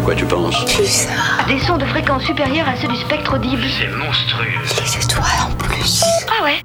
[0.00, 0.64] À quoi tu penses.
[1.46, 3.62] Des sons de fréquence supérieure à ceux du spectre audible.
[3.78, 4.46] C'est monstrueux.
[4.80, 6.02] Les étoiles en plus.
[6.26, 6.62] Ah ouais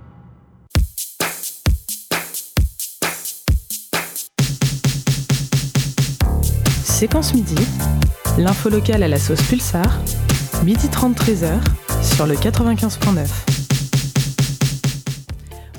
[6.86, 7.58] Séquence midi,
[8.38, 10.00] l'info locale à la sauce Pulsar,
[10.64, 11.60] midi 30 13h
[12.16, 13.55] sur le 95.9.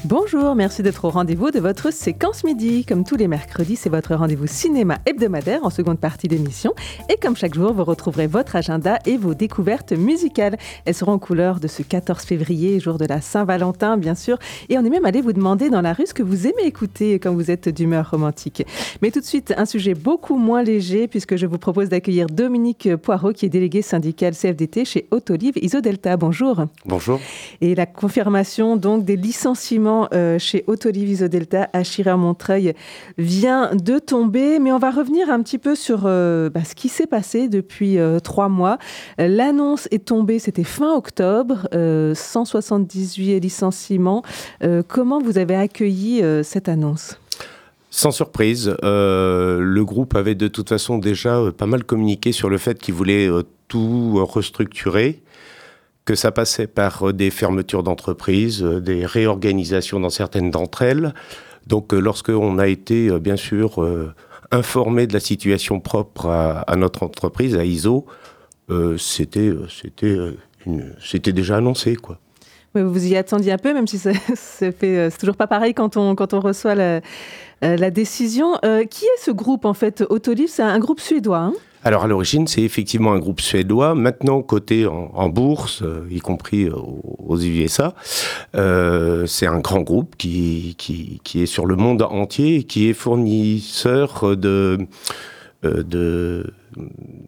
[0.09, 2.85] Bonjour, merci d'être au rendez-vous de votre séquence midi.
[2.85, 6.75] Comme tous les mercredis, c'est votre rendez-vous cinéma hebdomadaire en seconde partie d'émission.
[7.13, 10.59] Et comme chaque jour, vous retrouverez votre agenda et vos découvertes musicales.
[10.85, 14.39] Elles seront en couleur de ce 14 février, jour de la Saint-Valentin, bien sûr.
[14.69, 17.19] Et on est même allé vous demander dans la rue ce que vous aimez écouter
[17.19, 18.65] quand vous êtes d'humeur romantique.
[19.03, 22.95] Mais tout de suite, un sujet beaucoup moins léger, puisque je vous propose d'accueillir Dominique
[22.95, 26.17] Poirot, qui est délégué syndical CFDT chez Autolive Isodelta.
[26.17, 26.67] Bonjour.
[26.85, 27.19] Bonjour.
[27.61, 32.75] Et la confirmation donc des licenciements euh, chez Autoliv Isodelta à Chireur-Montreuil
[33.19, 36.89] vient de tomber, mais on va revenir un petit peu sur euh, bah, ce qui
[36.89, 38.79] s'est passé depuis euh, trois mois.
[39.19, 44.23] L'annonce est tombée, c'était fin octobre, 178 licenciements.
[44.89, 47.19] comment vous avez accueilli cette annonce?
[47.91, 52.79] Sans surprise, le groupe avait de toute façon déjà pas mal communiqué sur le fait
[52.79, 53.29] qu'il voulait
[53.69, 55.21] tout restructurer
[56.07, 61.13] que ça passait par euh, des fermetures d'entreprises, euh, des réorganisations dans certaines d'entre elles.
[61.67, 63.85] Donc euh, lorsqu'on a été bien sûr
[64.53, 68.07] informé de la situation propre à, notre entreprise, à ISO,
[68.97, 69.53] c'était
[71.01, 72.19] c'était déjà annoncé quoi.
[72.75, 73.99] Vous y attendiez un peu, même si
[74.35, 77.01] c'est toujours pas pareil quand on, quand on reçoit la,
[77.63, 78.53] la décision.
[78.89, 80.05] qui est ce groupe en fait?
[80.09, 81.39] Autoliv C'est un groupe suédois.
[81.39, 81.55] Hein?
[81.85, 86.65] Alors à l'origine, c'est effectivement un groupe suédois, maintenant coté en, bourse, euh, y compris
[86.65, 87.95] euh, aux USA.
[88.57, 90.77] Euh, c'est un grand groupe qui,
[91.35, 94.25] est sur le monde entier et qui est fournisseur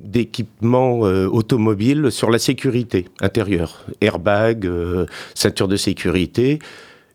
[0.05, 4.69] d'équipements automobiles sur la sécurité intérieure, airbag,
[5.35, 6.59] ceinture de sécurité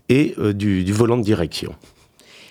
[0.09, 1.75] et du volant de direction.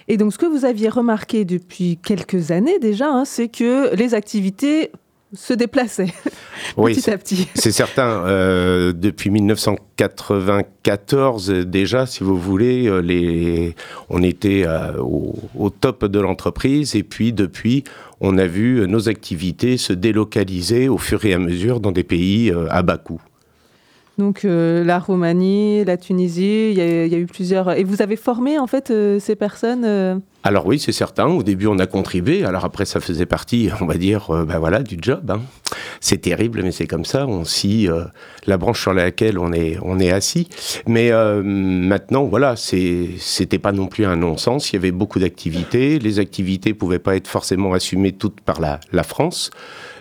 [0.09, 4.15] Et donc, ce que vous aviez remarqué depuis quelques années déjà, hein, c'est que les
[4.15, 4.91] activités
[5.35, 6.13] se déplaçaient
[6.77, 7.49] petit à petit.
[7.55, 8.27] C'est certain.
[8.27, 13.75] Euh, depuis 1994 déjà, si vous voulez, euh, les...
[14.11, 17.83] on était euh, au, au, top de l'entreprise et puis depuis,
[18.21, 22.53] on a vu nos activités se délocaliser au fur et à mesure dans des pays
[22.71, 23.23] à bas coût.
[24.19, 27.73] Donc euh, la Roumanie, la Tunisie, il y, a eu plusieurs.
[27.73, 31.27] Et vous avez formé en fait euh, ces personnes euh Alors oui, c'est certain.
[31.27, 32.45] Au début, on a contribué.
[32.45, 35.31] Alors après, ça faisait partie, on va dire, ben voilà, du job.
[35.31, 35.41] Hein.
[36.01, 37.27] C'est terrible, mais c'est comme ça.
[37.27, 37.89] On scie
[38.47, 40.49] la branche sur laquelle on est, on est assis.
[40.87, 41.11] Mais
[41.43, 44.73] maintenant, voilà, c'était pas non plus un non-sens.
[44.73, 45.99] Il y avait beaucoup d'activités.
[45.99, 49.51] Les activités pouvaient pas être forcément assumées toutes par la, la France.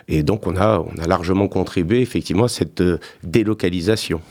[0.07, 4.21] Et donc, on a, on a largement contribué effectivement à cette euh, délocalisation.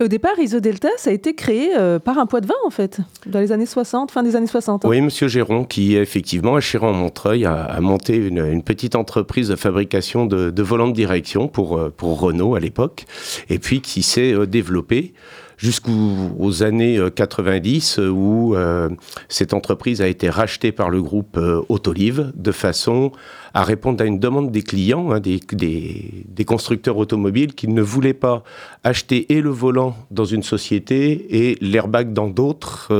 [0.00, 3.00] au départ, Isodelta, ça a été créé euh, par un poids de vin, en fait,
[3.26, 4.84] dans les années 60, fin des années 60.
[4.84, 4.88] Hein.
[4.88, 10.26] Oui, Monsieur Géron, qui effectivement, à Chiron-Montreuil, a, a, monté une, petite entreprise de fabrication
[10.26, 13.04] de, de volants de direction pour, euh, pour Renault à l'époque,
[13.48, 15.12] et puis qui s'est développé
[15.60, 18.88] jusqu'aux années 90 euh, où euh,
[19.28, 23.12] cette entreprise a été rachetée par le groupe euh, Autolive de façon
[23.52, 28.14] à répondre à une demande des clients, hein, des, des, constructeurs automobiles qui ne voulaient
[28.14, 28.42] pas
[28.84, 32.92] acheter et le volant dans une société et l'airbag dans d'autres,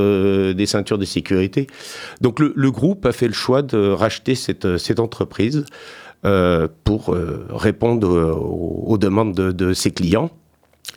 [0.52, 1.68] des ceintures de sécurité.
[2.20, 5.64] Donc le, groupe a fait le choix de racheter cette, cette entreprise
[6.84, 7.16] pour
[7.50, 8.08] répondre
[8.86, 10.30] aux, demandes de, de ses clients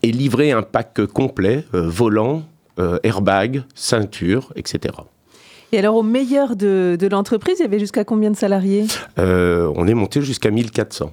[0.03, 2.43] et livrer un pack complet, euh, volant,
[2.79, 4.93] euh, airbag, ceinture, etc.
[5.71, 8.85] Et alors, au meilleur de, l'entreprise, il y avait jusqu'à combien de salariés?
[9.17, 11.11] Euh, On est monté jusqu'à 1400.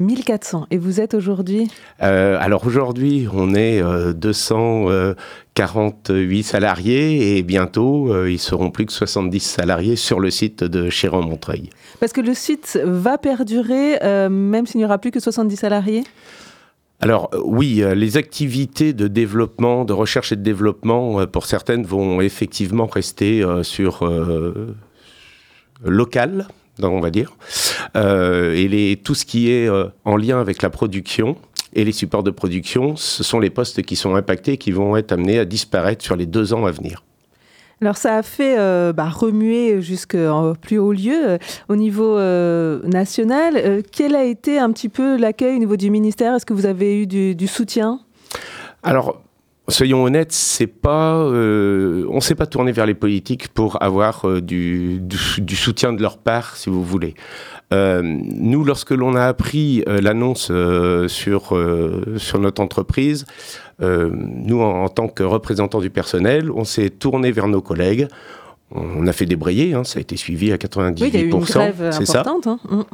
[0.00, 0.66] 1400.
[0.72, 1.70] Et vous êtes aujourd'hui?
[2.00, 3.80] Alors aujourd'hui, on est
[4.14, 11.70] 248 salariés et bientôt, ils seront plus que 70 salariés sur le site de Chéran-Montreuil.
[12.00, 16.02] Parce que le site va perdurer même s'il n'y aura plus que 70 salariés?
[17.02, 21.46] Alors euh, oui, euh, les activités de développement, de recherche et de développement, euh, pour
[21.46, 24.08] certaines, vont effectivement rester sur
[25.84, 26.46] local,
[26.80, 27.32] on va dire,
[27.96, 29.68] et les, tout ce qui est
[30.04, 31.36] en lien avec la production
[31.74, 35.10] et les supports de production, ce sont les postes qui sont impactés, qui vont être
[35.10, 37.02] amenés à disparaître sur les deux ans à venir.
[37.82, 41.38] Alors ça a fait euh, bah, remuer jusqu'au plus haut lieu euh,
[41.68, 43.82] au niveau euh, national.
[43.90, 46.32] quel a été un petit peu l'accueil au niveau du ministère?
[46.32, 47.98] Est-ce que vous avez eu du, soutien?
[48.84, 49.20] Alors
[49.72, 54.40] soyons honnêtes, c'est pas, euh, on s'est pas tourné vers les politiques pour avoir euh,
[54.40, 57.14] du, du, soutien de leur part, si vous voulez.
[57.72, 60.52] Euh, nous, lorsque l'on a appris l'annonce
[61.08, 61.58] sur
[62.16, 63.24] sur notre entreprise,
[63.80, 68.08] nous, en, en, tant que représentants du personnel, on s'est tourné vers nos collègues.
[68.74, 71.02] On a fait débrayer, hein, ça a été suivi à 98%.
[71.02, 72.24] Oui, il y a eu une grève c'est ça.
[72.26, 72.86] Hein.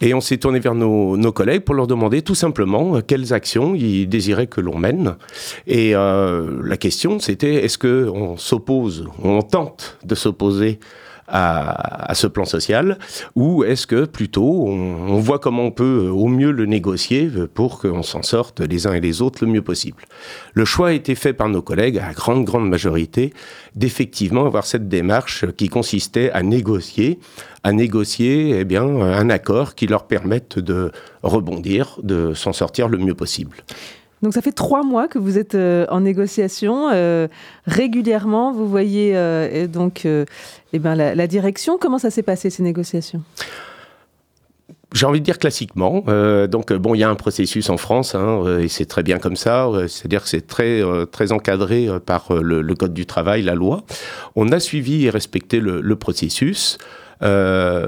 [0.00, 3.32] Et on s'est tourné vers nos, nos, collègues pour leur demander tout simplement euh, quelles
[3.32, 5.16] actions ils désiraient que l'on mène.
[5.66, 10.78] Et euh, la question, c'était est-ce qu'on s'oppose, on tente de s'opposer
[11.28, 12.98] à, ce plan social
[13.34, 18.02] ou est-ce que plutôt on, voit comment on peut au mieux le négocier pour qu'on
[18.02, 20.04] s'en sorte les uns et les autres le mieux possible
[20.52, 23.32] Le choix a été fait par nos collègues à grande, grande majorité
[23.74, 27.18] d'effectivement avoir cette démarche qui consistait à négocier
[27.64, 30.92] à négocier eh un accord qui leur permette de
[31.22, 33.56] rebondir, de s'en sortir le mieux possible.
[34.24, 36.88] Donc ça fait trois mois que vous êtes euh, en négociation.
[36.94, 37.28] Euh,
[37.66, 41.76] régulièrement, vous voyez euh, donc eh ben, la, direction.
[41.78, 43.22] Comment ça s'est passé ces négociations?
[44.94, 46.04] J'ai envie de dire classiquement.
[46.48, 49.36] Donc bon, il y a un processus en France hein, et c'est très bien comme
[49.36, 49.68] ça.
[49.88, 53.82] C'est-à-dire que c'est très très encadré par le, code du travail, la loi.
[54.36, 56.78] On a suivi et respecté le processus.
[57.22, 57.86] Euh,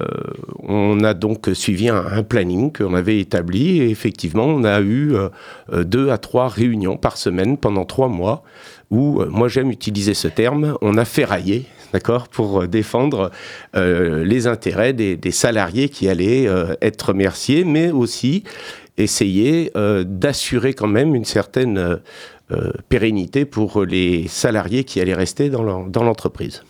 [0.61, 5.85] on a donc suivi un, planning qu'on avait établi et effectivement, on a eu euh,
[5.85, 8.43] deux à trois réunions par semaine pendant trois mois
[8.91, 13.31] où, euh, moi j'aime utiliser ce terme, on a ferraillé, d'accord, pour défendre
[13.75, 16.49] les intérêts des, des, salariés qui allaient
[16.81, 18.45] être remerciés, mais aussi
[18.97, 19.71] essayer
[20.05, 22.01] d'assurer quand même une certaine
[22.89, 26.63] pérennité pour les salariés qui allaient rester dans l'entreprise.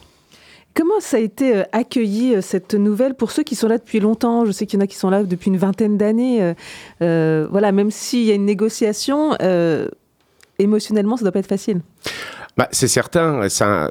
[0.77, 3.99] Comment ça a été euh, accueilli euh, cette nouvelle pour ceux qui sont là depuis
[3.99, 4.45] longtemps?
[4.45, 6.55] Je sais qu'il y en a qui sont là depuis une vingtaine d'années.
[7.01, 9.35] Euh, voilà, même s'il y a une négociation,
[10.59, 11.81] émotionnellement, ça doit pas être facile.
[12.59, 13.89] Bah, c'est certain, ça,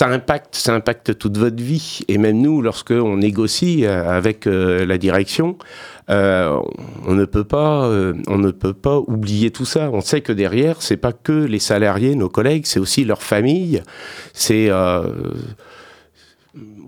[0.00, 2.00] impacte, ça impacte toute votre vie.
[2.08, 5.58] Et même nous, lorsque on négocie avec la direction,
[6.08, 6.62] on
[7.14, 7.90] ne peut pas,
[8.28, 9.90] on ne peut pas oublier tout ça.
[9.92, 13.82] On sait que derrière, c'est pas que les salariés, nos collègues, c'est aussi leur famille.
[14.32, 14.70] C'est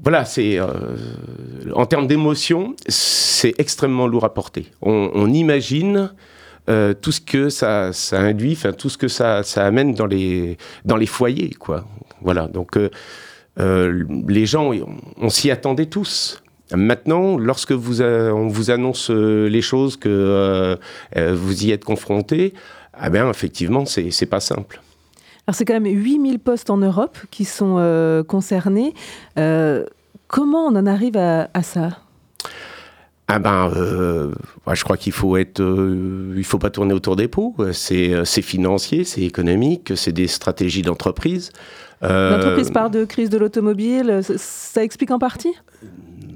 [0.03, 0.67] voilà, c'est euh,
[1.75, 4.67] en termes d'émotion, c'est extrêmement lourd à porter.
[4.81, 6.13] On, imagine
[6.69, 11.07] euh, tout ce que ça, induit, tout ce que ça, amène dans les dans les
[11.07, 11.85] foyers, quoi.
[12.23, 12.49] Voilà.
[12.49, 14.73] Donc euh, les gens,
[15.17, 16.43] on, s'y attendait tous.
[16.73, 20.79] Maintenant, lorsque vous on vous annonce les choses que
[21.17, 22.55] vous y êtes confronté,
[23.05, 24.81] eh bien, effectivement, c'est pas simple.
[25.49, 28.93] Alors, c'est quand même 8000 postes en Europe qui sont euh, concernés.
[29.39, 29.87] Euh,
[30.27, 32.01] comment on en arrive à, à ça?
[33.29, 34.35] Ah ben, euh,
[34.71, 37.55] je crois qu'il faut être, euh, il faut pas tourner autour des pots.
[37.73, 41.51] C'est, c'est financier, c'est économique, c'est des stratégies d'entreprise.
[42.03, 45.55] L'entreprise part de crise de l'automobile, ça explique en partie?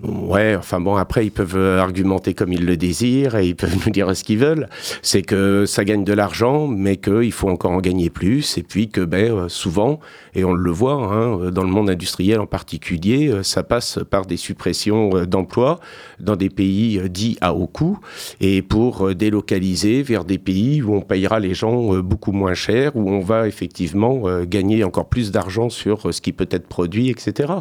[0.03, 3.93] Ouais, enfin bon, après, ils peuvent argumenter comme ils le désirent et ils peuvent nous
[3.93, 4.69] dire ce qu'ils veulent.
[5.01, 8.59] C'est que ça gagne de l'argent, mais qu'il faut encore en gagner plus.
[8.59, 10.01] Et puis que ben, souvent,
[10.35, 14.37] et on le voit hein, dans le monde industriel en particulier, ça passe par des
[14.37, 15.79] suppressions d'emplois
[16.19, 17.99] dans des pays dits à haut coût
[18.41, 23.09] et pour délocaliser vers des pays où on payera les gens beaucoup moins cher, où
[23.09, 27.53] on va effectivement gagner encore plus d'argent sur ce qui peut être produit, etc.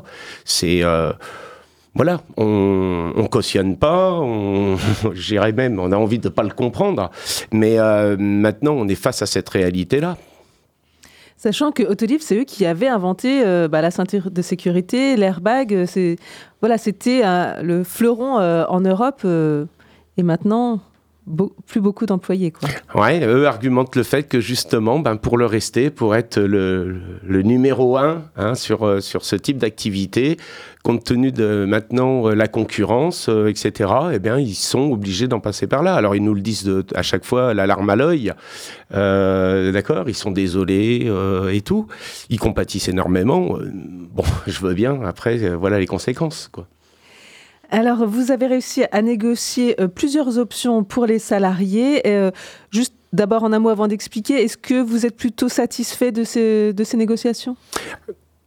[0.45, 0.83] C'est...
[0.83, 1.11] Euh,
[1.93, 4.21] voilà, on, on cautionne pas,
[5.13, 7.11] j'irais même, on a envie de pas le comprendre,
[7.51, 10.17] mais euh, maintenant on est face à cette réalité-là.
[11.35, 15.85] Sachant que Autoliv, c'est eux qui avaient inventé euh, bah, la ceinture de sécurité, l'airbag,
[15.87, 16.17] c'est
[16.59, 19.65] voilà, c'était euh, le fleuron euh, en Europe, euh,
[20.17, 20.79] et maintenant
[21.67, 22.51] Plus beaucoup d'employés.
[22.95, 27.95] Ouais, eux argumentent le fait que justement, ben, pour le rester, pour être le, numéro
[27.95, 30.37] un hein, sur, euh, sur ce type d'activité,
[30.83, 35.39] compte tenu de maintenant euh, la concurrence, euh, etc., eh bien, ils sont obligés d'en
[35.39, 35.93] passer par là.
[35.93, 38.33] Alors, ils nous le disent à chaque fois, l'alarme à l'œil.
[38.91, 41.07] D'accord Ils sont désolés
[41.51, 41.87] et tout.
[42.29, 43.59] Ils compatissent énormément.
[44.11, 45.01] Bon, je veux bien.
[45.03, 46.67] Après, voilà les conséquences, quoi.
[47.73, 52.05] Alors, vous avez réussi à négocier euh, plusieurs options pour les salariés.
[52.05, 52.29] Euh,
[52.69, 56.73] juste d'abord, en un mot avant d'expliquer, est-ce que vous êtes plutôt satisfait de ces,
[56.95, 57.55] négociations?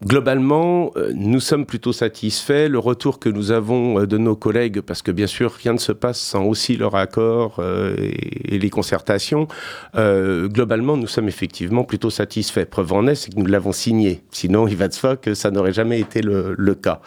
[0.05, 2.69] Globalement, euh, nous sommes plutôt satisfaits.
[2.69, 5.93] Le retour que nous avons de nos collègues, parce que bien sûr, rien ne se
[5.93, 7.65] passe sans aussi leur accord
[7.97, 9.49] et, les concertations,
[9.95, 12.67] globalement, nous sommes effectivement plutôt satisfaits.
[12.67, 14.23] Preuve en est, c'est que nous l'avons signé.
[14.31, 17.01] Sinon, il va de soi que ça n'aurait jamais été le, cas.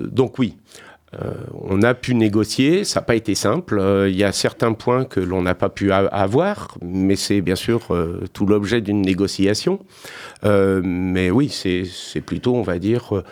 [0.00, 0.56] Donc oui.
[1.14, 3.78] Euh, on a pu négocier, ça n'a pas été simple.
[3.78, 7.54] Euh, il y a certains points que l'on n'a pas pu avoir, mais c'est bien
[7.54, 9.80] sûr euh, tout l'objet d'une négociation.
[10.42, 13.22] mais oui, c'est plutôt, on va dire,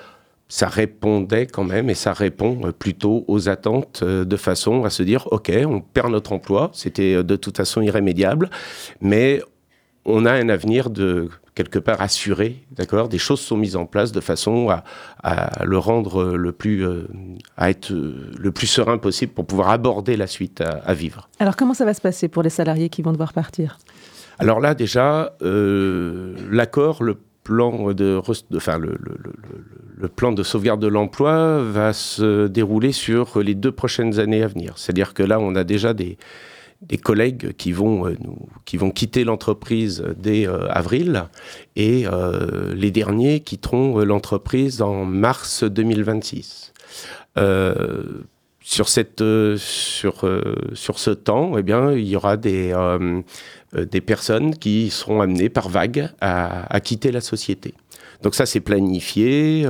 [0.48, 5.26] ça répondait quand même et ça répond plutôt aux attentes de façon à se dire,
[5.32, 8.50] OK, on perd notre emploi, c'était de toute façon irrémédiable,
[9.00, 9.42] mais
[10.04, 14.12] on a un avenir de quelque part assuré, d'accord Des choses sont mises en place
[14.12, 17.06] de façon à, le rendre le plus, euh,
[17.56, 21.28] à être le plus serein possible pour pouvoir aborder la suite à, vivre.
[21.38, 23.78] Alors comment ça va se passer pour les salariés qui vont devoir partir?
[24.38, 28.20] Alors là déjà, euh, l'accord, le plan de,
[28.56, 28.96] enfin, le,
[29.96, 34.48] le, plan de sauvegarde de l'emploi va se dérouler sur les deux prochaines années à
[34.48, 34.78] venir.
[34.78, 36.16] C'est-à-dire que là, on a déjà des,
[36.88, 38.16] des collègues qui vont, euh,
[38.64, 41.24] qui vont quitter l'entreprise dès euh, avril
[41.76, 46.72] et euh, les derniers quitteront l'entreprise en mars 2026.
[48.60, 49.22] sur, cette,
[49.56, 50.24] sur,
[50.72, 52.74] sur ce temps, eh bien, il y aura des,
[53.74, 57.74] des personnes qui seront amenées par vague à, à quitter la société.
[58.22, 59.66] Donc ça, c'est planifié,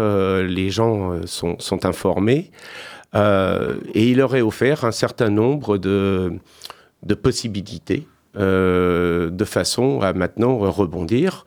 [0.47, 2.52] les gens sont, sont informés,
[3.14, 6.38] et il leur est offert un certain nombre de
[7.04, 8.06] de possibilités
[8.37, 11.44] euh, de façon à maintenant rebondir.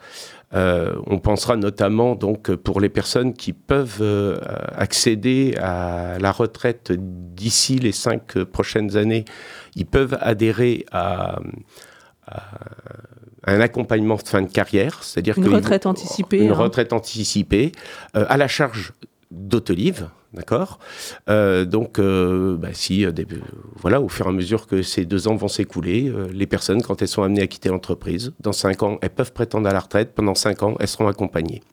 [0.54, 4.40] Euh, on pensera notamment donc pour les personnes qui peuvent euh,
[4.74, 9.26] accéder à la retraite d'ici les cinq prochaines années,
[9.76, 11.40] ils peuvent adhérer à,
[13.46, 16.56] un accompagnement de fin de carrière, c'est-à-dire une retraite anticipée, une hein.
[16.56, 17.74] retraite anticipée
[18.14, 18.94] à la charge
[19.32, 20.78] d'Autolive, D'accord?
[21.30, 23.12] Euh, Donc, euh, bah, si, euh,
[23.76, 27.02] voilà, au fur et à mesure que ces deux ans vont s'écouler, les personnes, quand
[27.02, 30.14] elles sont amenées à quitter l'entreprise, dans cinq ans, elles peuvent prétendre à la retraite.
[30.14, 31.64] Pendant cinq ans, elles seront accompagnées.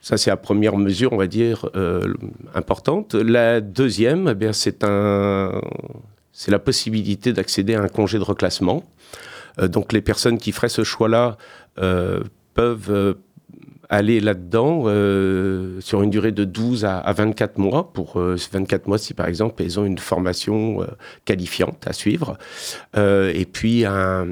[0.00, 1.68] Ça, c'est la première mesure, on va dire,
[2.54, 3.14] importante.
[3.14, 5.60] La deuxième, eh c'est un,
[6.32, 8.84] c'est la possibilité d'accéder à un congé de reclassement.
[9.60, 11.36] donc, les personnes qui feraient ce choix-là
[12.54, 13.16] peuvent
[13.88, 18.98] aller là-dedans euh, sur une durée de 12 à, 24 mois, pour 24 euh, mois
[18.98, 20.86] si par exemple ils ont une formation euh,
[21.24, 22.36] qualifiante à suivre,
[22.96, 24.26] et puis un,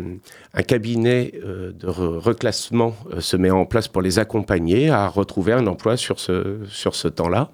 [0.66, 6.18] cabinet de reclassement se met en place pour les accompagner à retrouver un emploi sur
[6.18, 7.50] ce, sur ce temps-là.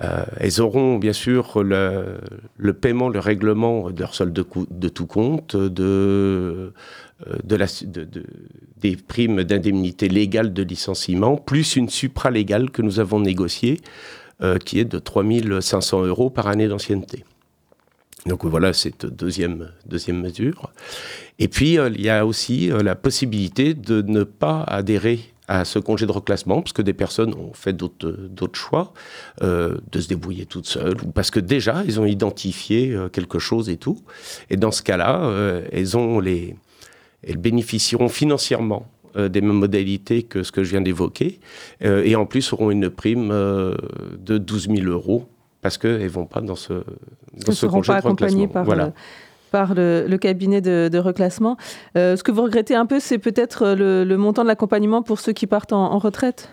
[0.00, 2.18] elles auront bien sûr le,
[2.56, 6.72] le, paiement, le règlement de leur solde de, de tout compte, de
[7.28, 7.36] euh,
[8.78, 13.80] des primes d'indemnité légale de licenciement, plus une supralégale que nous avons négociée,
[14.42, 17.24] euh, qui est de 3500 euros par année d'ancienneté.
[18.26, 20.72] Donc voilà cette deuxième, deuxième mesure.
[21.38, 25.78] Et puis, euh, il y a aussi la possibilité de ne pas adhérer à ce
[25.78, 28.94] congé de reclassement, parce que des personnes ont fait d'autres choix,
[29.42, 33.76] de se débrouiller toutes seules, ou parce que déjà, ils ont identifié quelque chose et
[33.76, 33.98] tout.
[34.48, 35.30] Et dans ce cas-là,
[35.70, 36.56] elles ont les,
[37.26, 41.38] elles bénéficieront financièrement euh, des mêmes modalités que ce que je viens d'évoquer,
[41.84, 43.76] euh, et en plus auront une prime euh,
[44.18, 45.28] de 12 000 euros
[45.62, 46.72] parce qu'elles ne vont pas dans ce,
[47.46, 48.92] dans ce congé pas de accompagnées par, voilà.
[49.52, 51.56] par le, cabinet de, reclassement.
[51.94, 55.46] ce que vous regrettez un peu, c'est peut-être le, montant de l'accompagnement pour ceux qui
[55.46, 56.50] partent en, retraite?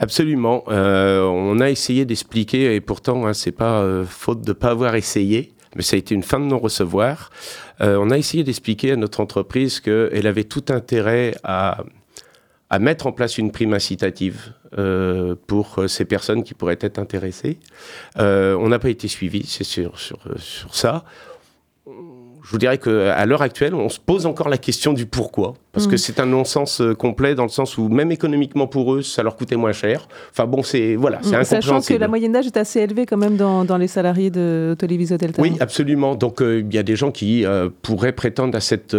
[0.00, 0.64] Absolument.
[0.66, 5.54] on a essayé d'expliquer, et pourtant, hein, c'est pas faute de ne pas avoir essayé,
[5.76, 7.30] mais ça a été une fin de non-recevoir.
[7.80, 11.84] Euh, on a essayé d'expliquer à notre entreprise qu'elle avait tout intérêt à,
[12.78, 17.58] mettre en place une prime incitative euh, pour ces personnes qui pourraient être intéressées.
[18.18, 21.04] Euh, on n'a pas été suivi, c'est sur, sur ça
[22.42, 25.54] je vous dirais qu'à l'heure actuelle, on se pose encore la question du pourquoi.
[25.72, 25.98] Parce que mm.
[25.98, 29.36] c'est un non-sens euh, complet dans le sens où même économiquement pour eux, ça leur
[29.36, 30.08] coûtait moins cher.
[30.30, 31.44] Enfin bon, c'est voilà, c'est mm.
[31.44, 34.74] Sachant que la moyenne d'âge est assez élevée quand même dans, dans les salariés de
[34.78, 35.40] Télévision Delta.
[35.40, 36.14] Oui, absolument.
[36.14, 38.96] Donc euh, il y a des gens qui euh, pourraient prétendre à cette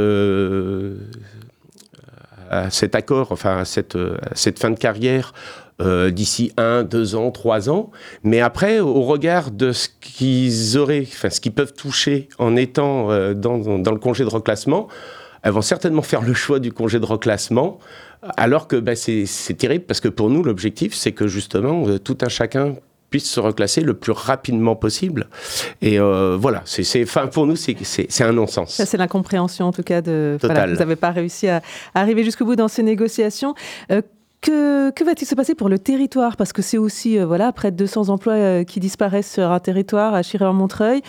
[2.50, 5.34] à cet accord, enfin à cette, à cette fin de carrière
[5.82, 7.92] euh, d'ici un, deux ans, trois ans.
[8.24, 13.10] Mais après, au regard de ce qu'ils auraient, enfin ce qu'ils peuvent toucher en étant
[13.12, 14.88] euh, dans, dans, le congé de reclassement,
[15.44, 17.80] elles vont certainement faire le choix du congé de reclassement.
[18.38, 22.18] Alors que bah, c'est terrible parce que pour nous, l'objectif, c'est que justement, euh, tout
[22.22, 22.76] un chacun
[23.10, 25.28] puisse se reclasser le plus rapidement possible.
[25.82, 28.74] Et voilà, c'est, pour nous, c'est, un non-sens.
[28.74, 30.38] Ça, c'est l'incompréhension, en tout cas, de.
[30.42, 31.62] Voilà, vous n'avez pas réussi à,
[31.94, 33.54] arriver jusqu'au bout dans ces négociations.
[34.42, 36.36] Que, va-t-il se passer pour le territoire?
[36.36, 39.60] Parce que c'est aussi, euh, voilà, près de 200 emplois euh, qui disparaissent sur un
[39.60, 41.02] territoire à Chiré-en-Montreuil.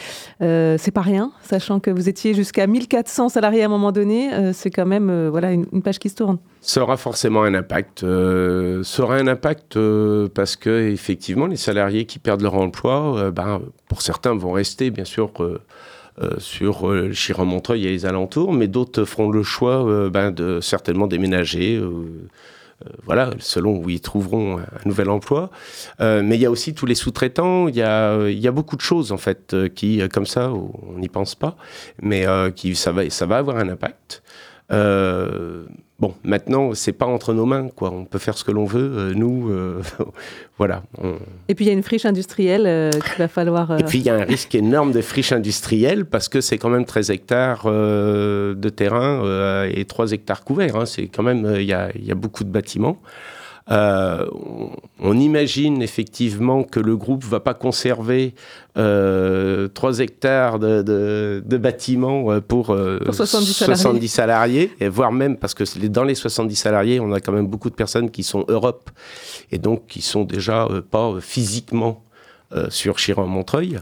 [0.43, 4.35] Euh, c'est pas rien, sachant que vous étiez jusqu'à 1400 salariés à un moment donné.
[4.35, 6.37] Euh, c'est quand même, voilà, une, page qui se tourne.
[6.61, 8.01] Ça aura forcément un impact.
[8.01, 9.79] Ça aura un impact
[10.35, 15.07] parce que effectivement, les salariés qui perdent leur emploi, ben, pour certains vont rester bien
[15.07, 15.33] sûr
[16.39, 21.81] sur euh, Chiron-Montreuil et les alentours, mais d'autres feront le choix ben, de certainement déménager.
[22.83, 25.51] Euh, euh, voilà, selon où ils trouveront un nouvel emploi.
[26.01, 28.81] Euh, mais il y a aussi tous les sous-traitants, il y a, a beaucoup de
[28.81, 31.57] choses en fait euh, qui, euh, comme ça, on n'y pense pas,
[32.01, 34.23] mais euh, qui, ça, va, ça va avoir un impact.
[34.71, 35.65] Euh,
[36.03, 37.91] bon, maintenant, c'est pas entre nos mains, quoi.
[37.93, 38.91] On peut faire ce que l'on veut.
[38.95, 39.81] euh, nous, euh,
[40.59, 40.83] voilà.
[41.03, 41.15] on-
[41.49, 43.79] Et puis il y a une friche industrielle euh, qu'il va falloir.
[43.79, 46.71] Et puis, il y a un risque énorme de friche industrielle parce que c'est quand
[46.71, 50.77] même 13 hectares de terrain et 3 hectares couverts.
[50.77, 50.87] hein.
[50.87, 52.99] C'est quand même, il y, a, il y a beaucoup de bâtiments.
[53.71, 54.27] Euh,
[54.99, 58.35] on, imagine effectivement que le groupe va pas conserver
[58.77, 63.77] euh, 3 hectares de, de- de bâtiments euh, pour, euh, Pour 70 salariés.
[63.83, 67.47] 70 salariés, et voire même parce que dans les 70 salariés, on a quand même
[67.47, 68.91] beaucoup de personnes qui sont Europe
[69.53, 72.03] et donc qui sont déjà euh, pas euh, physiquement
[72.53, 73.79] euh, sur Chiron-Montreuil.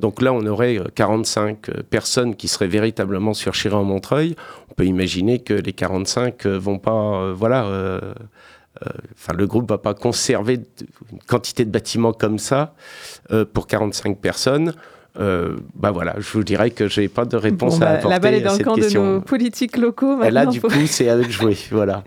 [0.00, 4.34] Donc là, on aurait euh, 45 euh, personnes qui seraient véritablement sur Chiron-Montreuil.
[4.70, 8.12] On peut imaginer que les 45 euh, vont pas, euh, voilà, euh, euh,
[9.14, 10.54] enfin le groupe va pas conserver
[11.12, 12.74] une quantité de bâtiments comme ça
[13.30, 14.74] euh, pour 45 personnes.
[15.20, 18.14] Euh, bah voilà, je vous dirais que j'ai pas de réponse bon, à bah, apporter
[18.14, 20.18] la balle est à dans le camp de nos politiques locaux.
[20.22, 22.02] Là, du coup, c'est avec jouer, voilà.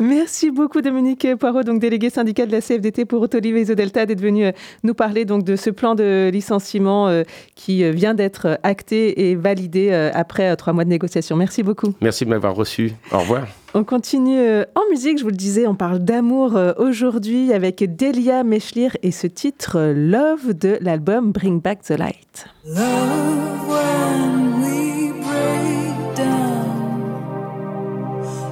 [0.00, 4.20] Merci beaucoup Dominique Poirot, donc délégué syndical de la CFDT pour Autoliv et Isodelta, d'être
[4.20, 7.22] venu euh, nous parler donc de ce plan de licenciement euh,
[7.54, 11.36] qui euh, vient d'être acté et validé euh, après euh, trois mois de négociation.
[11.36, 11.94] Merci beaucoup.
[12.00, 12.92] Merci de m'avoir reçu.
[13.12, 13.46] Au revoir.
[13.74, 17.96] On continue euh, en musique, je vous le disais, on parle d'amour euh, aujourd'hui avec
[17.96, 22.46] Delia Mechlir et ce titre euh, Love de l'album Bring Back the Light.
[22.64, 27.12] Love when we break down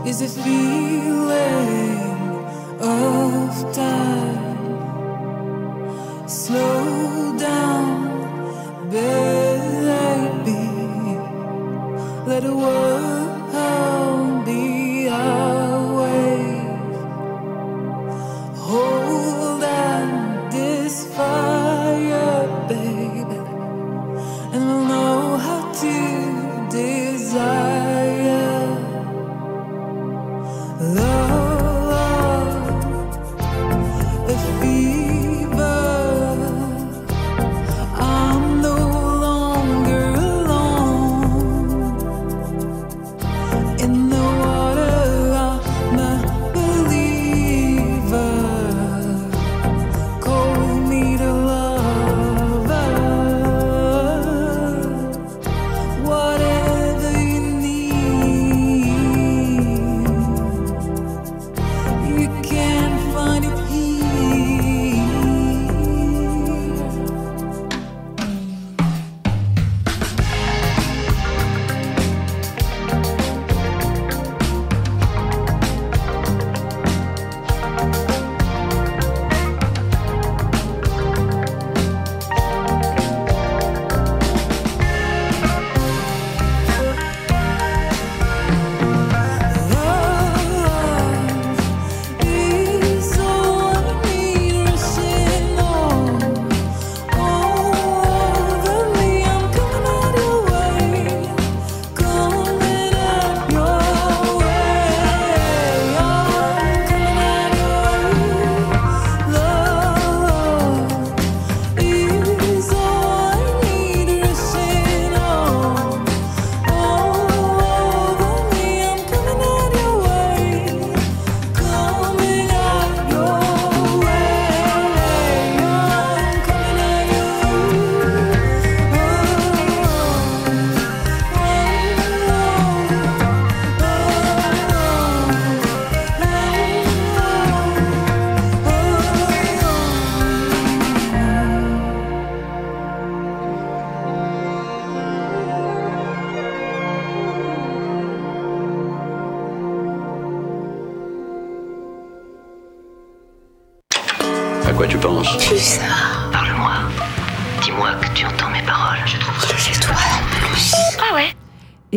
[0.06, 1.96] is a feeling
[2.80, 4.36] of time.
[6.28, 7.96] Slow down.
[12.26, 14.35] Let world be
[15.08, 15.65] hallelujah.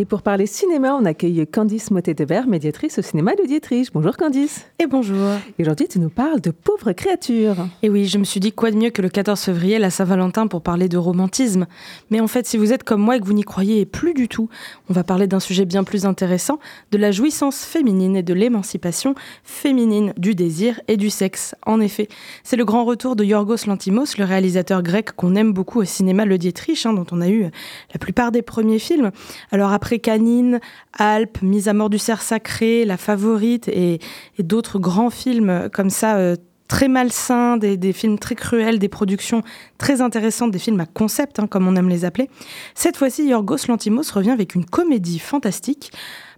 [0.10, 3.90] Pour parler cinéma, on accueille Candice Motet-Debert, médiatrice au cinéma de Dietrich.
[3.94, 4.66] Bonjour Candice.
[4.80, 5.30] Et bonjour.
[5.58, 7.68] Et aujourd'hui, tu nous parles de Pauvres créatures.
[7.84, 10.48] Et oui, je me suis dit quoi de mieux que le 14 février, la Saint-Valentin,
[10.48, 11.68] pour parler de romantisme.
[12.10, 14.28] Mais en fait, si vous êtes comme moi et que vous n'y croyez plus du
[14.28, 14.50] tout,
[14.90, 16.58] on va parler d'un sujet bien plus intéressant,
[16.92, 21.54] de la jouissance féminine et de l'émancipation féminine, du désir et du sexe.
[21.68, 22.08] En effet,
[22.44, 26.26] c'est le grand retour de Yorgos Lantimos, le réalisateur grec qu'on aime beaucoup au cinéma
[26.26, 29.12] Le Dietrich, hein, dont on a eu la plupart des premiers films.
[29.52, 30.60] Alors après Canine,
[30.98, 34.00] Alpes, Mise à mort du cerf sacré, La Favorite et,
[34.40, 36.36] d'autres grands films comme ça, euh,
[36.68, 39.42] très malsains, des, des, films très cruels, des productions
[39.78, 42.30] très intéressantes, des films à concept, hein, comme on aime les appeler.
[42.76, 45.92] Cette fois-ci, Yorgos Lantimos revient avec une comédie fantastique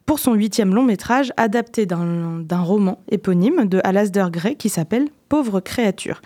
[0.05, 5.59] pour son huitième long métrage adapté d'un roman éponyme de Alasdair Gray qui s'appelle Pauvre
[5.59, 6.21] créature.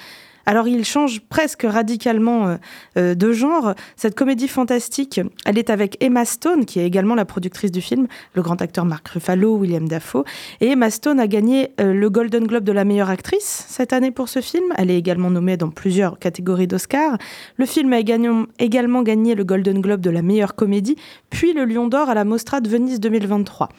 [0.45, 2.55] Alors il change presque radicalement euh,
[2.97, 3.73] euh, de genre.
[3.95, 8.07] Cette comédie fantastique, elle est avec Emma Stone, qui est également la productrice du film,
[8.33, 10.23] le grand acteur Mark Ruffalo, William Dafoe.
[10.61, 14.11] Et Emma Stone a gagné euh, le Golden Globe de la meilleure actrice cette année
[14.11, 14.65] pour ce film.
[14.77, 17.17] Elle est également nommée dans plusieurs catégories d'Oscars.
[17.57, 20.95] Le film a également, gagné le Golden Globe de la meilleure comédie,
[21.29, 23.69] puis le Lion d'Or à la Mostra de Venise 2023.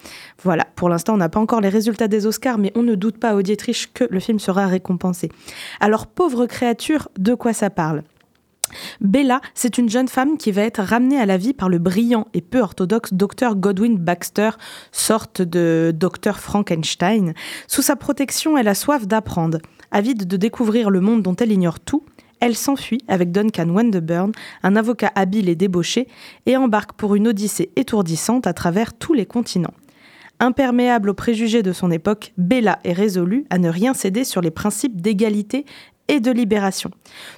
[0.43, 3.19] Voilà, pour l'instant on n'a pas encore les résultats des Oscars, mais on ne doute
[3.19, 5.31] pas au Dietrich que le film sera récompensé.
[5.81, 8.03] Alors pauvre créature, de quoi ça parle
[9.03, 12.29] Bella, c'est une jeune femme qui va être ramenée à la vie par le brillant
[12.33, 14.53] et peu orthodoxe docteur Godwin Baxter,
[14.91, 17.35] sorte de docteur Frankenstein.
[17.69, 19.59] Sous sa protection, elle a soif d'apprendre.
[19.91, 22.07] Avide de découvrir le monde dont elle ignore tout,
[22.41, 26.09] elle s'enfuit avec Duncan Wenderburn, un avocat habile et débauché,
[26.47, 29.75] et embarque pour une odyssée étourdissante à travers tous les continents.
[30.39, 34.51] Imperméable aux préjugés de son époque, Bella est résolue à ne rien céder sur les
[34.51, 35.65] principes d'égalité
[36.09, 36.91] et de libération.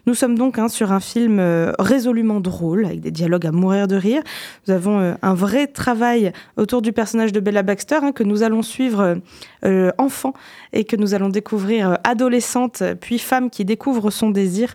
[0.06, 3.88] Nous sommes donc hein, sur un film euh, résolument drôle, avec des dialogues à mourir
[3.88, 4.22] de rire.
[4.66, 8.42] Nous avons euh, un vrai travail autour du personnage de Bella Baxter, hein, que nous
[8.42, 9.18] allons suivre
[9.64, 10.34] euh, enfant
[10.72, 14.74] et que nous allons découvrir adolescente, puis femme qui découvre son désir.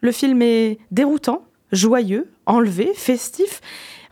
[0.00, 3.60] Le film est déroutant, joyeux, enlevé, festif.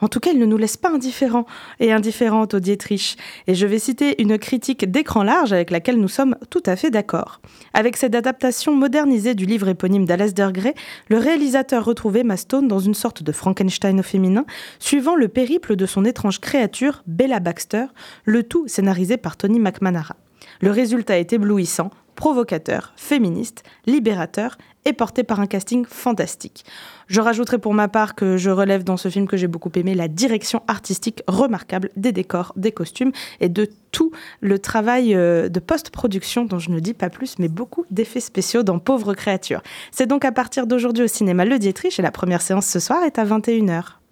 [0.00, 1.46] En tout cas, il ne nous laisse pas indifférents
[1.80, 3.16] et indifférentes au Dietrich.
[3.46, 6.90] Et je vais citer une critique d'écran large avec laquelle nous sommes tout à fait
[6.90, 7.40] d'accord.
[7.72, 10.74] Avec cette adaptation modernisée du livre éponyme d'Alasdair Gray,
[11.09, 14.44] le réalisateur retrouvait Emma Stone dans une sorte de Frankenstein au féminin,
[14.78, 17.87] suivant le périple de son étrange créature, Bella Baxter,
[18.24, 20.16] le tout scénarisé par Tony McManara.
[20.61, 26.64] Le résultat est éblouissant, provocateur, féministe, libérateur et porté par un casting fantastique.
[27.07, 29.94] Je rajouterai pour ma part que je relève dans ce film que j'ai beaucoup aimé
[29.94, 35.61] la direction artistique remarquable des décors, des costumes et de tout le travail euh, de
[35.61, 39.62] post-production dont je ne dis pas plus, mais beaucoup d'effets spéciaux dans Pauvre créature.
[39.90, 43.03] C'est donc à partir d'aujourd'hui au cinéma Le Dietrich et la première séance ce soir
[43.05, 44.04] est à 21h.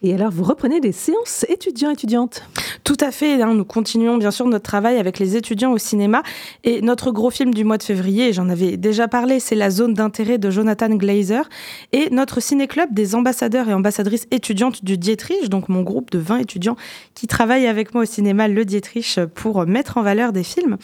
[0.00, 2.44] Et alors, vous reprenez des séances étudiants-étudiantes
[2.84, 3.42] Tout à fait.
[3.42, 6.22] Hein, nous continuons bien sûr notre travail avec les étudiants au cinéma.
[6.62, 9.94] Et notre gros film du mois de février, j'en avais déjà parlé, c'est La zone
[9.94, 11.48] d'intérêt de Jonathan Glazer.
[11.90, 16.38] Et notre ciné-club des ambassadeurs et ambassadrices étudiantes du Dietrich, donc mon groupe de 20
[16.38, 16.76] étudiants
[17.14, 20.76] qui travaillent avec moi au cinéma Le Dietrich pour mettre en valeur des films,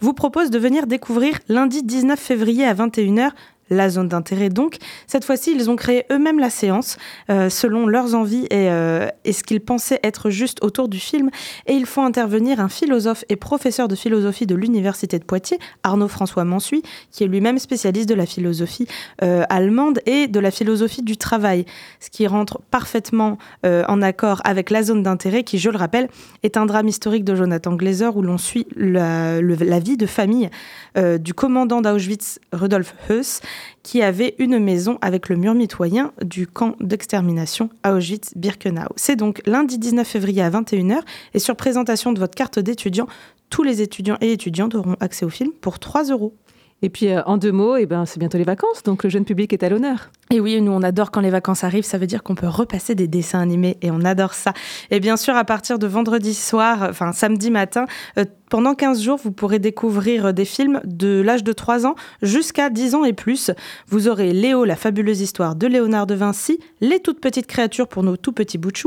[0.00, 3.32] vous propose de venir découvrir lundi 19 février à 21h
[3.70, 4.48] la zone d'intérêt.
[4.48, 6.96] Donc, cette fois-ci, ils ont créé eux-mêmes la séance
[7.30, 11.30] euh, selon leurs envies et, euh, et ce qu'ils pensaient être juste autour du film.
[11.66, 16.08] Et ils font intervenir un philosophe et professeur de philosophie de l'Université de Poitiers, Arnaud
[16.08, 18.86] François Mansuy, qui est lui-même spécialiste de la philosophie
[19.22, 21.64] euh, allemande et de la philosophie du travail,
[22.00, 26.08] ce qui rentre parfaitement en accord avec la zone d'intérêt, qui, je le rappelle,
[26.42, 29.40] est un drame historique de Jonathan Glazer où l'on suit la,
[29.78, 30.50] vie de famille
[30.96, 33.40] du commandant d'Auschwitz, Rudolf Heuss,
[33.82, 38.88] qui avait une maison avec le mur mitoyen du camp d'extermination à Auschwitz-Birkenau.
[38.96, 41.00] C'est donc lundi 19 février à 21h
[41.34, 43.06] et sur présentation de votre carte d'étudiant,
[43.50, 46.34] tous les étudiants et étudiantes auront accès au film pour 3 euros.
[46.82, 49.24] Et puis, euh, en deux mots, eh ben, c'est bientôt les vacances, donc le jeune
[49.24, 50.10] public est à l'honneur.
[50.30, 51.84] Et oui, nous, on adore quand les vacances arrivent.
[51.84, 54.52] Ça veut dire qu'on peut repasser des dessins animés et on adore ça.
[54.90, 57.86] Et bien sûr, à partir de vendredi soir, enfin samedi matin,
[58.18, 62.68] euh, pendant 15 jours, vous pourrez découvrir des films de l'âge de 3 ans jusqu'à
[62.68, 63.50] 10 ans et plus.
[63.88, 68.02] Vous aurez Léo, la fabuleuse histoire de Léonard de Vinci, Les toutes petites créatures pour
[68.02, 68.78] nos tout petits bouts de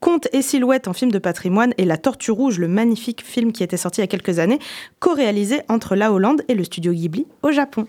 [0.00, 3.62] Contes et silhouettes en film de patrimoine et La Tortue Rouge, le magnifique film qui
[3.62, 4.58] était sorti il y a quelques années,
[5.00, 7.86] co-réalisé entre la Hollande et le studio Ghibli au Japon.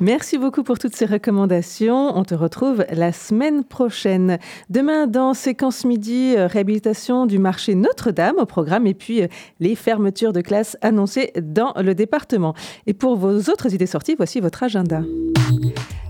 [0.00, 2.16] Merci beaucoup pour toutes ces recommandations.
[2.16, 4.38] On te retrouve la semaine prochaine.
[4.70, 9.26] Demain, dans Séquence Midi, euh, réhabilitation du marché Notre-Dame au programme et puis euh,
[9.60, 12.54] les fermetures de classes annoncées dans le département.
[12.86, 15.02] Et pour vos autres idées sorties, voici votre agenda.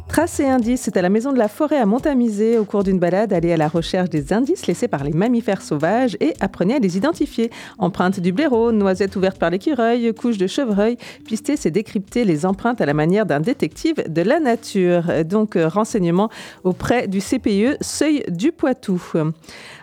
[0.09, 2.59] Traces et indices, c'est à la maison de la forêt à Montamisé.
[2.59, 6.17] Au cours d'une balade, allez à la recherche des indices laissés par les mammifères sauvages
[6.19, 7.51] et apprenez à les identifier.
[7.77, 10.97] Empreintes du blaireau, noisettes ouvertes par l'écureuil, couches de chevreuil.
[11.27, 15.25] Pister, c'est décrypter les empreintes à la manière d'un détective de la nature.
[15.25, 16.31] Donc, euh, renseignements
[16.65, 19.01] auprès du CPE Seuil du Poitou.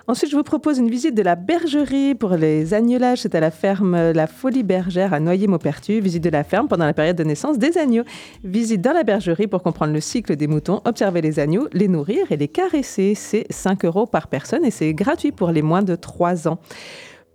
[0.08, 3.22] Ensuite, je vous propose une visite de la bergerie pour les agnelages.
[3.22, 6.00] C'est à la ferme La Folie Bergère à Noyer-Maupertu.
[6.00, 8.04] Visite de la ferme pendant la période de naissance des agneaux.
[8.44, 12.32] Visite dans la bergerie pour comprendre le cycle des moutons, observer les agneaux, les nourrir
[12.32, 13.15] et les caresser.
[13.15, 16.60] C'est 5 euros par personne et c'est gratuit pour les moins de 3 ans.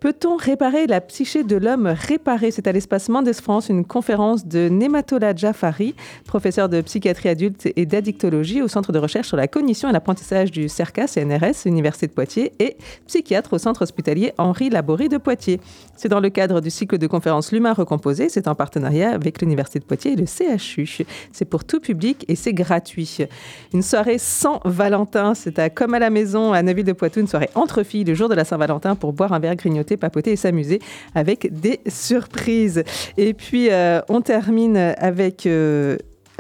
[0.01, 2.51] Peut-on réparer la psyché de l'homme réparé?
[2.51, 7.85] C'est à l'espace Mendes France une conférence de Nematola Jafari, professeur de psychiatrie adulte et
[7.85, 12.13] d'addictologie au Centre de recherche sur la cognition et l'apprentissage du CERCA CNRS, Université de
[12.13, 15.61] Poitiers, et psychiatre au Centre hospitalier Henri Laborie de Poitiers.
[15.97, 18.31] C'est dans le cadre du cycle de conférences L'humain recomposé.
[18.31, 21.05] C'est en partenariat avec l'Université de Poitiers et le CHU.
[21.31, 23.19] C'est pour tout public et c'est gratuit.
[23.75, 25.35] Une soirée sans Valentin.
[25.35, 28.15] C'est à Comme à la maison à Neuville de Poitou, une soirée entre filles le
[28.15, 30.81] jour de la Saint-Valentin pour boire un verre, grignoter, papoter et s'amuser
[31.15, 32.85] avec des surprises.
[33.17, 35.47] Et puis, euh, on termine avec.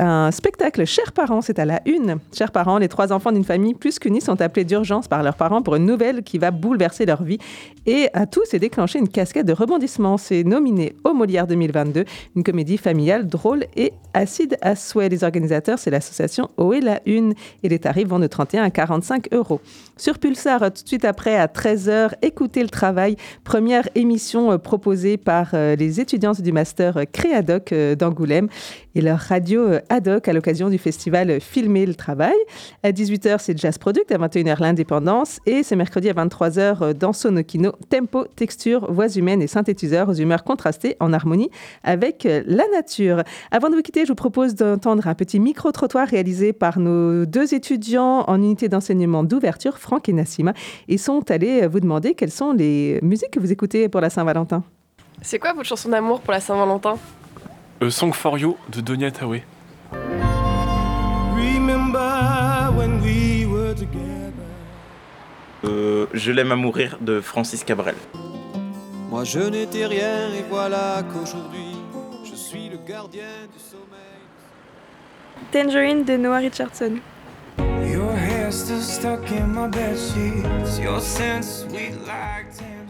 [0.01, 2.17] Un spectacle Chers parents, c'est à la une.
[2.33, 5.63] Chers parents, les trois enfants d'une famille plus qu'unis sont appelés d'urgence par leurs parents
[5.63, 7.39] pour une nouvelle qui va bouleverser leur vie
[7.87, 10.17] et à tous et déclencher une cascade de rebondissements.
[10.17, 12.05] C'est nominé au Molière 2022,
[12.37, 15.09] une comédie familiale drôle et acide à souhait.
[15.09, 19.29] Les organisateurs, c'est l'association OE La Une et les tarifs vont de 31 à 45
[19.33, 19.61] euros.
[19.97, 23.17] Sur Pulsar, tout de suite après, à 13h, écoutez le travail.
[23.45, 28.49] Première émission euh, proposée par euh, les étudiantes du master euh, Créadoc d'Angoulême
[28.95, 32.37] et leur radio ad hoc à l'occasion du festival Filmer le travail.
[32.83, 35.41] À 18h, c'est Jazz Product, à 21h, l'indépendance.
[35.45, 40.15] Et c'est mercredi à 23h euh, dans Sonokino, tempo, texture, voix humaines et synthétiseurs aux
[40.15, 41.51] humeurs contrastées en harmonie
[41.83, 43.23] avec euh, la nature.
[43.51, 47.53] Avant de vous quitter, je vous propose d'entendre un petit micro-trottoir réalisé par nos deux
[47.53, 50.55] étudiants en unité d'enseignement d'ouverture, Franck et Nassima.
[50.89, 54.11] Ils sont allés euh, vous demander quelles sont les musiques que vous écoutez pour la
[54.11, 54.63] Saint-Valentin.
[55.23, 56.97] C'est quoi votre chanson d'amour pour la Saint-Valentin?
[57.83, 59.41] A Song for You de Donia Tawe.
[65.65, 67.95] Euh, je l'aime à mourir de Francis Cabrel.
[69.11, 71.77] Moi je n'étais rien et voilà qu'aujourd'hui
[72.25, 74.21] je suis le gardien du sommeil.
[75.53, 76.99] Tangerine de Noah Richardson.
[77.59, 80.79] Your hair still stuck in my bed sheets.
[80.81, 82.89] Your scent sweet like tangerine.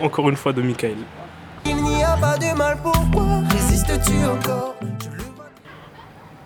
[0.00, 0.96] Encore une fois de Michael.
[1.66, 4.76] Il n'y a pas de mal pourquoi résistes-tu encore?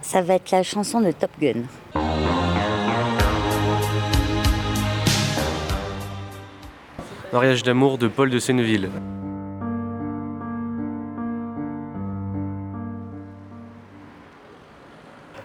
[0.02, 1.62] Ça va être la chanson de Top Gun.
[7.34, 8.88] Mariage d'amour de Paul de Senneville.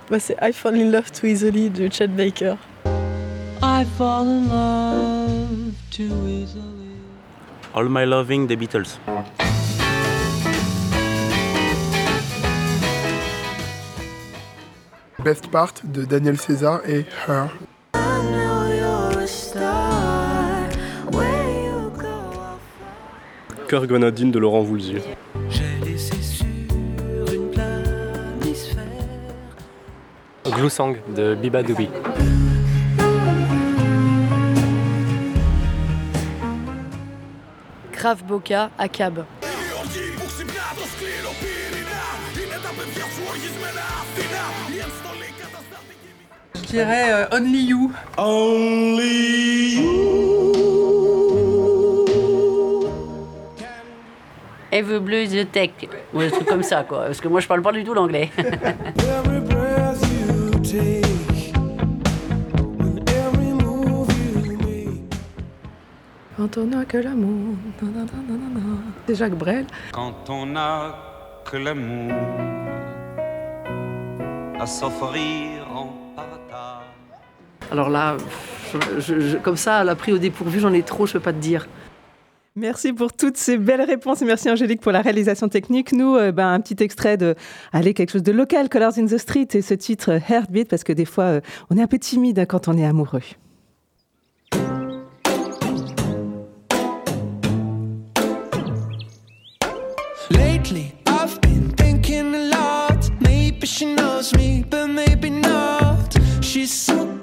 [0.08, 2.58] Bah, c'est I Fall in Love Too Easily de Chet Baker.
[3.64, 6.94] I fall in love too easily.
[7.74, 9.00] All My Loving des Beatles.
[15.24, 17.50] Best Part de Daniel César et Her.
[23.70, 25.00] Cœur Grenadine de Laurent Voulzier.
[25.48, 26.44] j'ai laissé sur
[27.32, 28.82] une planisphère.
[30.44, 31.88] Glousang de Biba Doubi.
[37.94, 39.24] Grave Boca à Cab.
[46.56, 47.92] Je dirais euh, Only You.
[54.80, 55.72] Eve Blues de Tech.
[56.14, 57.06] Ou des trucs comme ça, quoi.
[57.06, 58.30] Parce que moi, je parle pas du tout l'anglais.
[58.38, 59.42] Every
[63.08, 65.04] every.
[66.38, 67.56] Quand on n'a que l'amour.
[69.08, 69.66] C'est Jacques Brel.
[69.92, 70.96] Quand on a
[71.50, 72.14] que l'amour
[74.60, 76.86] à s'offrir en partage.
[77.72, 78.16] Alors là,
[78.74, 81.20] je- je- je- comme ça, à la pris au dépourvu, j'en ai trop, je peux
[81.20, 81.68] pas te dire.
[82.56, 85.94] Merci pour toutes ces belles réponses et merci Angélique pour la réalisation technique.
[85.94, 87.36] Nous, euh, ben, un petit extrait de
[87.72, 90.94] allez, quelque chose de local, Colors in the Street et ce titre Heartbeat parce que
[90.94, 93.22] des fois, euh, on est un peu timide quand on est amoureux.
[100.32, 103.10] Lately, I've been thinking a lot.
[103.22, 106.16] Maybe she knows me, but maybe not.
[106.42, 107.19] She's so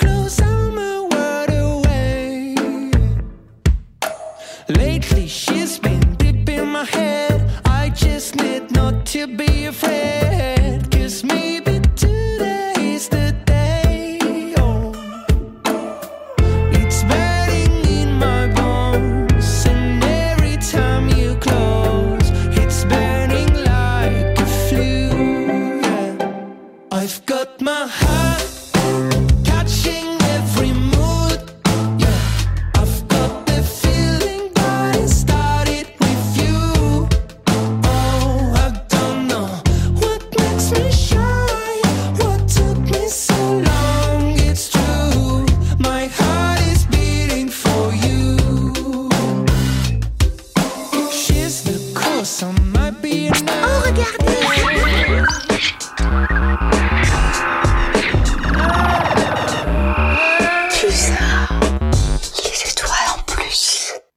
[9.16, 10.25] should be afraid.